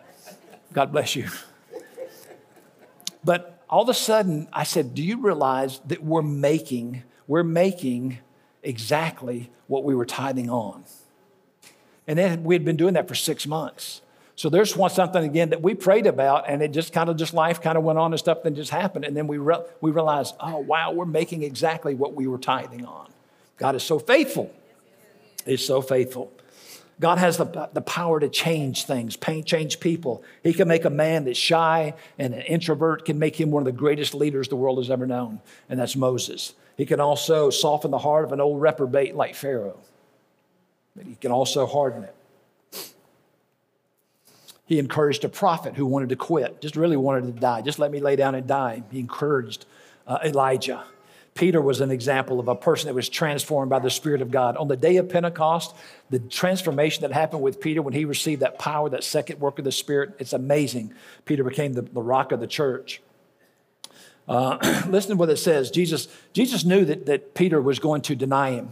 [0.73, 1.28] God bless you.
[3.26, 8.19] But all of a sudden, I said, "Do you realize that we're making we're making
[8.63, 10.84] exactly what we were tithing on.
[12.08, 14.02] And then we had been doing that for six months.
[14.36, 17.34] So there's one something again that we prayed about, and it just kind of just
[17.34, 19.91] life kind of went on and stuff then just happened, and then we re- we
[19.91, 23.12] realized, oh wow, we're making exactly what we were tithing on.
[23.58, 24.52] God is so faithful.
[25.45, 26.32] He's so faithful.
[26.99, 30.23] God has the, the power to change things, change people.
[30.41, 33.65] He can make a man that's shy and an introvert, can make him one of
[33.65, 36.54] the greatest leaders the world has ever known, and that's Moses.
[36.78, 39.80] He can also soften the heart of an old reprobate like Pharaoh,
[40.96, 42.16] but he can also harden it.
[44.66, 47.62] He encouraged a prophet who wanted to quit, just really wanted to die.
[47.62, 48.84] Just let me lay down and die.
[48.92, 49.66] He encouraged
[50.08, 50.84] uh, Elijah.
[51.36, 54.56] Peter was an example of a person that was transformed by the Spirit of God.
[54.56, 55.76] On the day of Pentecost,
[56.10, 59.66] the transformation that happened with Peter when he received that power, that second work of
[59.66, 60.94] the Spirit, it's amazing.
[61.26, 63.02] Peter became the, the rock of the church.
[64.28, 65.72] Uh, listen to what it says.
[65.72, 68.70] Jesus, Jesus knew that, that Peter was going to deny him.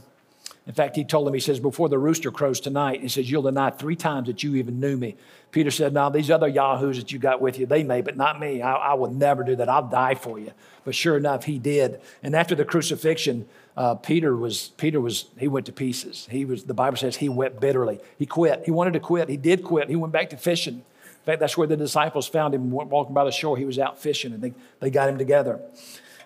[0.67, 3.41] In fact, he told him, he says, before the rooster crows tonight, he says, you'll
[3.41, 5.15] deny three times that you even knew me.
[5.49, 8.39] Peter said, now these other yahoos that you got with you, they may, but not
[8.39, 8.61] me.
[8.61, 9.67] I, I will never do that.
[9.67, 10.51] I'll die for you.
[10.85, 11.99] But sure enough, he did.
[12.21, 16.27] And after the crucifixion, uh, Peter was, Peter was, he went to pieces.
[16.29, 17.99] He was, the Bible says he wept bitterly.
[18.17, 18.61] He quit.
[18.63, 19.29] He wanted to quit.
[19.29, 19.89] He did quit.
[19.89, 20.83] He went back to fishing.
[21.21, 23.55] In fact, that's where the disciples found him walking by the shore.
[23.55, 25.59] He was out fishing and they, they got him together.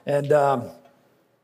[0.06, 0.70] And, um,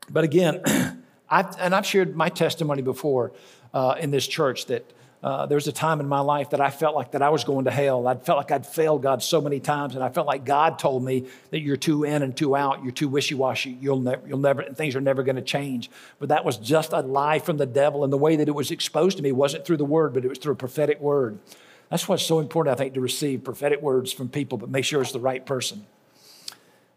[0.08, 0.62] but again,
[1.28, 3.32] I've, and I've shared my testimony before
[3.74, 4.90] uh, in this church that
[5.22, 7.44] uh, there was a time in my life that I felt like that I was
[7.44, 8.08] going to hell.
[8.08, 11.04] I felt like I'd failed God so many times, and I felt like God told
[11.04, 12.82] me that you're too in and too out.
[12.82, 13.78] You're too wishy-washy.
[13.80, 15.90] You'll never, you'll never, things are never going to change.
[16.18, 18.72] But that was just a lie from the devil, and the way that it was
[18.72, 21.38] exposed to me wasn't through the word, but it was through a prophetic word.
[21.92, 25.02] That's what's so important, I think, to receive prophetic words from people, but make sure
[25.02, 25.84] it's the right person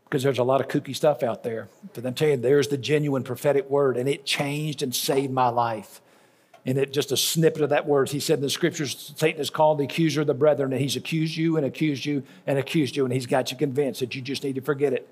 [0.05, 1.67] because there's a lot of kooky stuff out there.
[1.93, 5.49] But I'm telling you, there's the genuine prophetic word, and it changed and saved my
[5.49, 5.99] life.
[6.65, 8.09] And it just a snippet of that word.
[8.09, 10.95] He said in the scriptures, Satan is called the accuser of the brethren, and he's
[10.95, 14.21] accused you and accused you and accused you, and he's got you convinced that you
[14.21, 15.09] just need to forget it.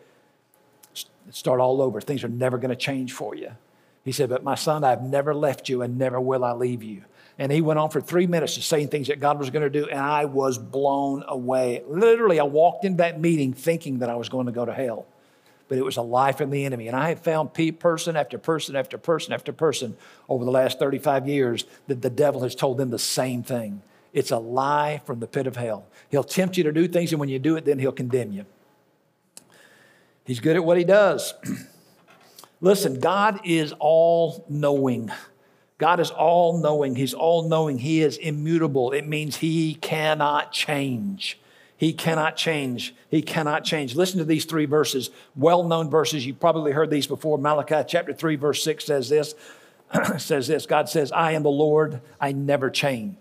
[1.32, 2.00] Start all over.
[2.00, 3.52] Things are never going to change for you.
[4.06, 7.04] He said, But my son, I've never left you and never will I leave you.
[7.40, 9.70] And he went on for three minutes just saying things that God was going to
[9.70, 11.82] do, and I was blown away.
[11.88, 15.08] Literally, I walked in that meeting thinking that I was going to go to hell,
[15.68, 16.88] but it was a lie from the enemy.
[16.88, 19.98] And I have found person after person after person after person
[20.30, 23.82] over the last 35 years that the devil has told them the same thing.
[24.14, 25.88] It's a lie from the pit of hell.
[26.10, 28.46] He'll tempt you to do things, and when you do it, then he'll condemn you.
[30.24, 31.34] He's good at what he does.
[32.62, 35.12] Listen, God is all knowing.
[35.84, 36.96] God is all knowing.
[36.96, 37.78] He's all knowing.
[37.78, 38.94] He is immutable.
[38.94, 41.38] It means He cannot change.
[41.76, 42.96] He cannot change.
[43.10, 43.94] He cannot change.
[43.94, 46.26] Listen to these three verses, well known verses.
[46.26, 47.38] You've probably heard these before.
[47.38, 49.36] Malachi chapter 3, verse 6 says this
[50.20, 53.18] says this God says, I am the Lord, I never change.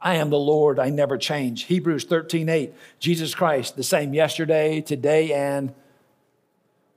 [0.00, 1.66] I am the Lord, I never change.
[1.66, 5.72] Hebrews 13, 8, Jesus Christ, the same yesterday, today, and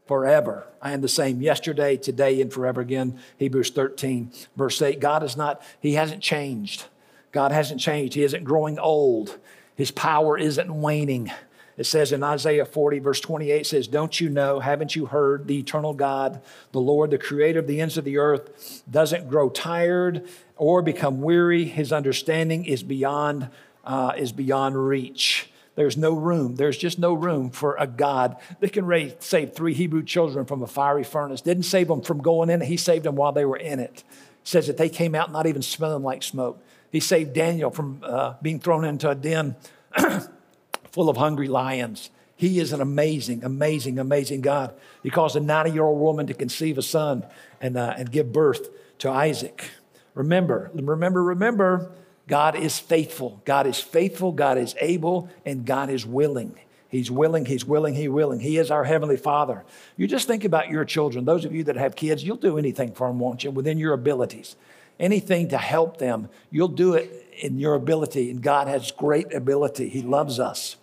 [0.06, 0.66] forever.
[0.82, 3.20] I am the same yesterday, today, and forever again.
[3.38, 5.00] Hebrews 13, verse 8.
[5.00, 6.86] God is not, He hasn't changed.
[7.32, 8.13] God hasn't changed.
[8.13, 9.38] He isn't growing old.
[9.76, 11.32] His power isn't waning.
[11.76, 15.58] It says in Isaiah 40, verse 28, says, Don't you know, haven't you heard the
[15.58, 20.28] eternal God, the Lord, the creator of the ends of the earth, doesn't grow tired
[20.56, 21.66] or become weary?
[21.66, 23.50] His understanding is beyond,
[23.84, 25.50] uh, is beyond reach.
[25.75, 26.55] There's no room.
[26.55, 30.62] There's just no room for a God that can raise, save three Hebrew children from
[30.62, 31.41] a fiery furnace.
[31.41, 34.03] Didn't save them from going in He saved them while they were in it.
[34.43, 36.63] Says that they came out not even smelling like smoke.
[36.91, 39.55] He saved Daniel from uh, being thrown into a den
[40.91, 42.12] full of hungry lions.
[42.36, 44.75] He is an amazing, amazing, amazing God.
[45.01, 47.25] He caused a 90 year old woman to conceive a son
[47.62, 49.71] and, uh, and give birth to Isaac.
[50.13, 51.91] Remember, remember, remember,
[52.27, 53.41] God is faithful.
[53.45, 54.31] God is faithful.
[54.31, 56.57] God is able, and God is willing.
[56.88, 58.39] He's willing, He's willing, He's willing.
[58.39, 59.65] He is our Heavenly Father.
[59.97, 61.25] You just think about your children.
[61.25, 63.93] Those of you that have kids, you'll do anything for them, won't you, within your
[63.93, 64.55] abilities.
[64.99, 68.29] Anything to help them, you'll do it in your ability.
[68.29, 69.89] And God has great ability.
[69.89, 70.77] He loves us.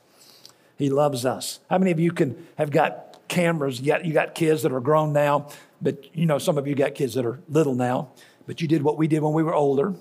[0.76, 1.60] He loves us.
[1.70, 3.80] How many of you can have got cameras?
[3.80, 5.48] Got, you got kids that are grown now,
[5.80, 8.08] but you know, some of you got kids that are little now,
[8.48, 9.94] but you did what we did when we were older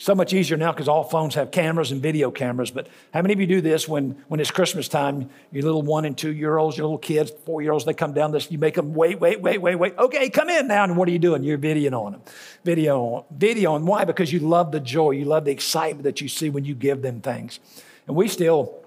[0.00, 2.70] so much easier now because all phones have cameras and video cameras.
[2.70, 5.28] But how many of you do this when, when it's Christmas time?
[5.52, 8.14] Your little one and two year olds, your little kids, four year olds, they come
[8.14, 9.98] down this, you make them wait, wait, wait, wait, wait.
[9.98, 10.84] Okay, come in now.
[10.84, 11.44] And what are you doing?
[11.44, 12.22] You're videoing on them.
[12.64, 13.76] Video, video.
[13.76, 14.04] And why?
[14.04, 17.02] Because you love the joy, you love the excitement that you see when you give
[17.02, 17.60] them things.
[18.06, 18.80] And we still,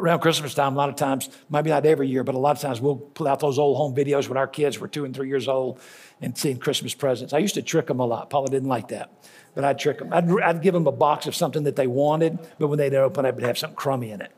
[0.00, 2.60] around Christmas time, a lot of times, maybe not every year, but a lot of
[2.60, 5.28] times we'll pull out those old home videos when our kids were two and three
[5.28, 5.78] years old
[6.20, 7.32] and seeing Christmas presents.
[7.32, 8.30] I used to trick them a lot.
[8.30, 9.12] Paula didn't like that,
[9.54, 10.12] but I'd trick them.
[10.12, 13.24] I'd, I'd give them a box of something that they wanted, but when they'd open
[13.24, 14.30] it, it would have something crummy in it.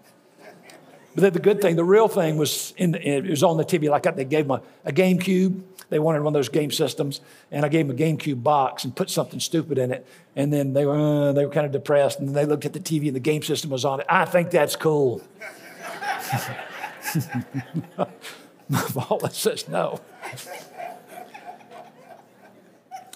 [1.15, 3.91] But the good thing, the real thing was in it was on the TV.
[3.91, 5.61] Like they gave them a, a GameCube.
[5.91, 8.97] They wanted one of those game systems, and I gave them a GameCube box and
[8.97, 10.07] put something stupid in it.
[10.35, 12.73] And then they were uh, they were kind of depressed, and then they looked at
[12.73, 14.07] the TV and the game system was on it.
[14.09, 15.21] I think that's cool.
[18.95, 20.01] Paula says no.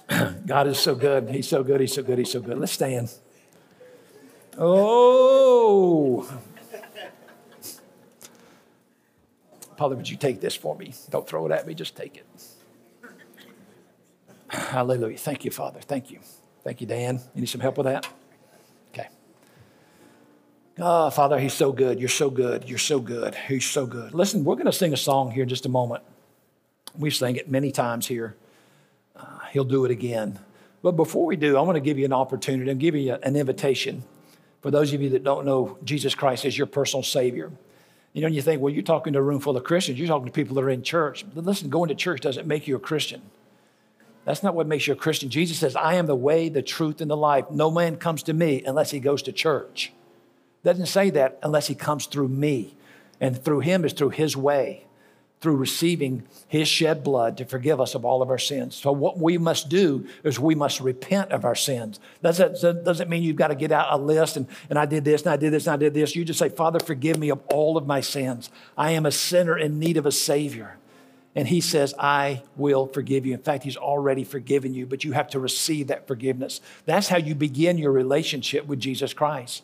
[0.46, 1.30] God is so good.
[1.30, 1.80] He's so good.
[1.80, 2.18] He's so good.
[2.18, 2.58] He's so good.
[2.58, 3.12] Let's stand.
[4.58, 6.22] Oh.
[9.76, 10.94] Father, would you take this for me?
[11.10, 12.26] Don't throw it at me, just take it.
[14.48, 15.18] Hallelujah.
[15.18, 15.80] Thank you, Father.
[15.80, 16.20] Thank you.
[16.64, 17.20] Thank you, Dan.
[17.34, 18.08] You need some help with that?
[18.92, 19.08] Okay.
[20.78, 22.00] Oh, Father, He's so good.
[22.00, 22.68] You're so good.
[22.68, 23.34] You're so good.
[23.34, 24.14] He's so good.
[24.14, 26.02] Listen, we're going to sing a song here in just a moment.
[26.98, 28.36] We've sang it many times here.
[29.56, 30.38] He'll do it again.
[30.82, 33.36] But before we do, I want to give you an opportunity and give you an
[33.36, 34.04] invitation
[34.60, 37.50] for those of you that don't know Jesus Christ as your personal Savior.
[38.12, 40.26] You know, you think, well, you're talking to a room full of Christians, you're talking
[40.26, 41.24] to people that are in church.
[41.34, 43.22] But listen, going to church doesn't make you a Christian.
[44.26, 45.30] That's not what makes you a Christian.
[45.30, 47.50] Jesus says, I am the way, the truth, and the life.
[47.50, 49.90] No man comes to me unless he goes to church.
[50.64, 52.74] Doesn't say that unless he comes through me.
[53.22, 54.84] And through him is through his way
[55.40, 58.74] through receiving his shed blood to forgive us of all of our sins.
[58.74, 62.00] So, what we must do is we must repent of our sins.
[62.22, 65.22] That, doesn't mean you've got to get out a list and, and I did this
[65.22, 66.16] and I did this and I did this.
[66.16, 68.50] You just say, Father, forgive me of all of my sins.
[68.78, 70.78] I am a sinner in need of a Savior.
[71.34, 73.34] And he says, I will forgive you.
[73.34, 76.62] In fact, he's already forgiven you, but you have to receive that forgiveness.
[76.86, 79.62] That's how you begin your relationship with Jesus Christ.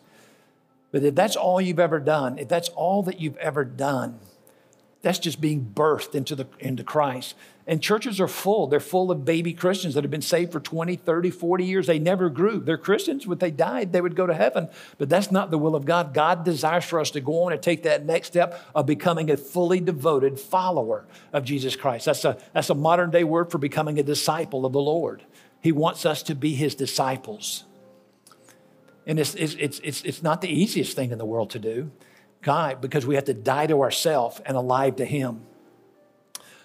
[0.90, 4.20] But if that's all you've ever done, if that's all that you've ever done,
[5.02, 7.34] that's just being birthed into, the, into Christ.
[7.66, 8.66] And churches are full.
[8.66, 11.86] They're full of baby Christians that have been saved for 20, 30, 40 years.
[11.86, 12.60] They never grew.
[12.60, 13.26] They're Christians.
[13.26, 14.68] When they died, they would go to heaven.
[14.98, 16.14] But that's not the will of God.
[16.14, 19.36] God desires for us to go on and take that next step of becoming a
[19.36, 22.06] fully devoted follower of Jesus Christ.
[22.06, 25.22] That's a, that's a modern day word for becoming a disciple of the Lord.
[25.60, 27.64] He wants us to be his disciples.
[29.06, 31.90] And it's, it's, it's, it's not the easiest thing in the world to do.
[32.42, 35.42] God because we have to die to ourselves and alive to Him.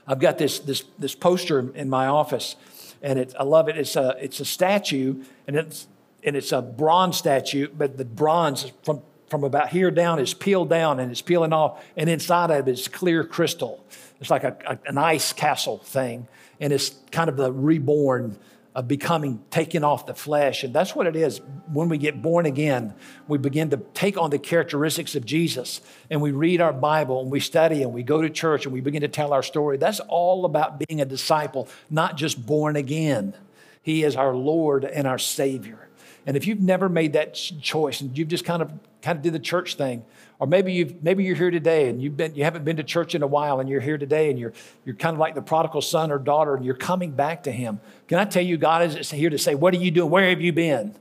[0.08, 2.56] I've got this, this, this poster in my office,
[3.02, 3.78] and it, I love it.
[3.78, 5.88] It's a, it's a statue, and it's,
[6.24, 10.70] and it's a bronze statue, but the bronze from, from about here down is peeled
[10.70, 13.84] down and it's peeling off, and inside of it is clear crystal.
[14.20, 16.28] It's like a, a, an ice castle thing,
[16.60, 18.38] and it's kind of the reborn
[18.78, 20.64] of becoming taken off the flesh.
[20.64, 21.42] And that's what it is.
[21.74, 22.94] When we get born again,
[23.28, 27.32] we begin to take on the characteristics of Jesus and we read our Bible and
[27.32, 29.78] we study and we go to church and we begin to tell our story.
[29.78, 33.34] That's all about being a disciple, not just born again.
[33.82, 35.87] He is our Lord and our Savior.
[36.28, 38.72] And if you've never made that choice and you've just kind of
[39.02, 40.04] kind of did the church thing,
[40.40, 43.16] or maybe, you've, maybe you're here today and you've been, you haven't been to church
[43.16, 44.54] in a while and you're here today and you're,
[44.86, 47.80] you're kind of like the prodigal son or daughter and you're coming back to him.
[48.08, 50.10] Can I tell you, God is here to say, What are you doing?
[50.10, 50.96] Where have you been?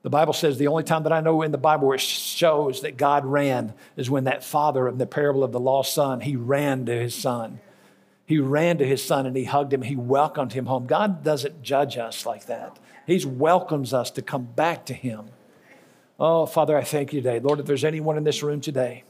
[0.00, 2.80] The Bible says the only time that I know in the Bible where it shows
[2.80, 6.34] that God ran is when that father in the parable of the lost son, he
[6.34, 7.60] ran to his son.
[8.26, 9.82] He ran to his son and he hugged him.
[9.82, 10.86] He welcomed him home.
[10.86, 12.78] God doesn't judge us like that.
[13.06, 15.26] He welcomes us to come back to him.
[16.18, 17.40] Oh, Father, I thank you today.
[17.40, 19.04] Lord, if there's anyone in this room today,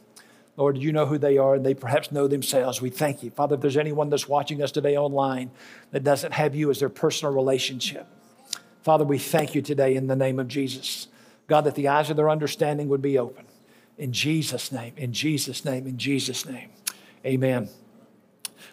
[0.57, 2.81] Lord, you know who they are and they perhaps know themselves.
[2.81, 3.31] We thank you.
[3.31, 5.51] Father, if there's anyone that's watching us today online
[5.91, 8.07] that doesn't have you as their personal relationship,
[8.83, 11.09] Father, we thank you today in the name of Jesus.
[11.47, 13.45] God, that the eyes of their understanding would be open.
[13.99, 16.71] In Jesus' name, in Jesus' name, in Jesus' name.
[17.25, 17.69] Amen.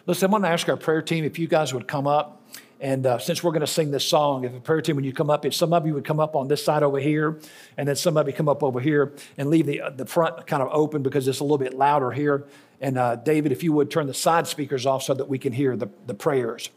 [0.06, 2.39] Listen, I'm going to ask our prayer team if you guys would come up.
[2.80, 5.12] And uh, since we're going to sing this song, if a prayer team, when you
[5.12, 7.38] come up, if some of you would come up on this side over here,
[7.76, 10.46] and then some of you come up over here and leave the, uh, the front
[10.46, 12.46] kind of open because it's a little bit louder here.
[12.80, 15.52] And uh, David, if you would turn the side speakers off so that we can
[15.52, 16.70] hear the, the prayers,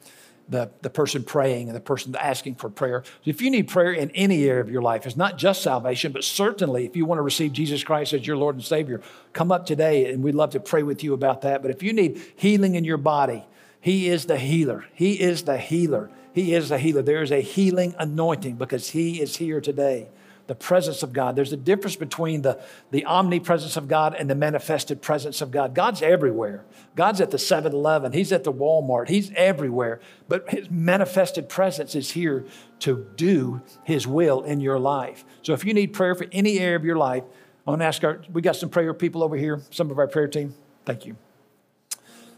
[0.49, 3.03] the, the person praying and the person asking for prayer.
[3.05, 6.11] So if you need prayer in any area of your life, it's not just salvation,
[6.11, 9.01] but certainly if you want to receive Jesus Christ as your Lord and Savior,
[9.31, 11.61] come up today and we'd love to pray with you about that.
[11.61, 13.45] But if you need healing in your body,
[13.83, 14.85] he is the healer.
[14.93, 16.09] He is the healer.
[16.31, 17.01] He is the healer.
[17.01, 20.07] There is a healing anointing because He is here today.
[20.47, 21.35] The presence of God.
[21.35, 25.75] There's a difference between the, the omnipresence of God and the manifested presence of God.
[25.75, 26.63] God's everywhere.
[26.95, 29.99] God's at the 7 Eleven, He's at the Walmart, He's everywhere.
[30.29, 32.45] But His manifested presence is here
[32.79, 35.25] to do His will in your life.
[35.41, 37.23] So if you need prayer for any area of your life,
[37.67, 40.07] I want to ask our, we got some prayer people over here, some of our
[40.07, 40.55] prayer team.
[40.85, 41.17] Thank you.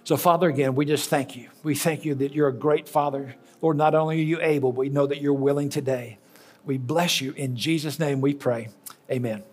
[0.05, 1.49] So, Father, again, we just thank you.
[1.63, 3.35] We thank you that you're a great Father.
[3.59, 6.19] Lord, not only are you able, we know that you're willing today.
[6.63, 7.31] We bless you.
[7.31, 8.69] In Jesus' name we pray.
[9.09, 9.43] Amen.